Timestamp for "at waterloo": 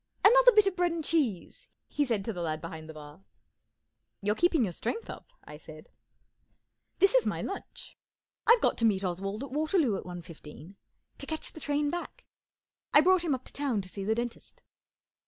9.43-9.95